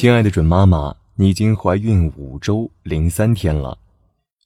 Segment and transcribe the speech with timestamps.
[0.00, 3.78] 亲爱的准妈妈，你已经怀孕五周零三天了。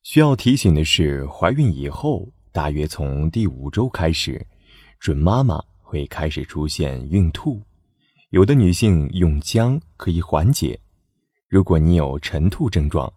[0.02, 4.44] 需要提醒的是，怀孕以后，大约从第五周开始，
[4.98, 7.62] 准妈妈会开始出现孕吐。
[8.30, 10.76] 有的女性用姜可以缓解。
[11.48, 13.12] 如果你有晨吐症状，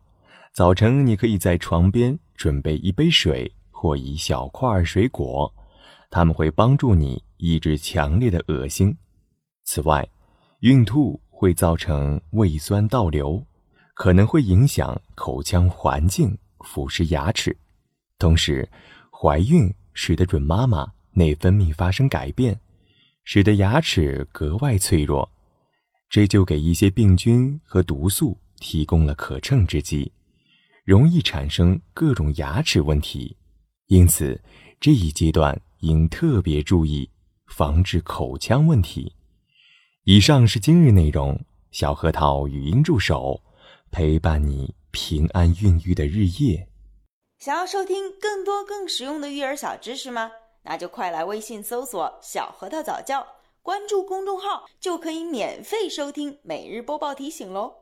[0.53, 5.51] 早晨你可以在床边准备一杯水或一小块水果，
[6.11, 8.95] 它们会帮助你抑制强烈的恶心。
[9.63, 10.07] 此外，
[10.59, 11.19] 孕吐。
[11.39, 13.45] 会造成胃酸倒流，
[13.93, 17.55] 可能会影响口腔环境，腐蚀牙齿。
[18.17, 18.67] 同时，
[19.11, 22.59] 怀孕使得准妈妈内分泌发生改变，
[23.23, 25.29] 使得牙齿格外脆弱，
[26.09, 30.11] 这就给一些病菌和毒素提供了可乘之机，
[30.83, 33.37] 容易产生各种牙齿问题。
[33.85, 34.41] 因此，
[34.79, 37.07] 这一阶段应特别注意，
[37.45, 39.13] 防治口腔问题。
[40.09, 41.37] 以上是今日内容，
[41.69, 43.41] 小核桃语音助手
[43.91, 46.69] 陪伴你平安孕育的日夜。
[47.39, 50.31] 想要收听更多更实用的育儿小知识吗？
[50.63, 53.27] 那就快来微信搜索“小核桃早教”，
[53.61, 57.73] 关注公众号就可以免费收听每日播报提醒喽。